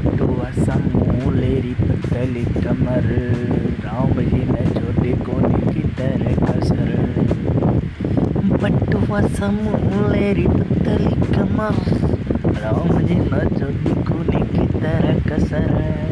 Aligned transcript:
पट्टू 0.00 0.26
असम 0.40 0.82
लेरी 1.34 1.72
पतली 1.80 2.44
कमर। 2.44 3.06
राम 3.84 4.12
बजे 4.12 4.38
मैं 4.50 4.64
छोटे 4.74 5.12
कोने 5.24 5.72
की 5.72 5.82
तरह 5.98 6.36
कसर। 6.46 6.88
पट्टू 8.62 9.00
असम 9.14 9.58
लेरी 10.12 10.46
पतली 10.48 11.14
कमर। 11.34 11.82
राम 12.62 12.98
जी 13.00 13.14
मैं 13.14 13.46
छोटे 13.58 13.94
कोने 14.02 14.40
की 14.46 14.66
तरह 14.78 15.20
कसर। 15.28 16.09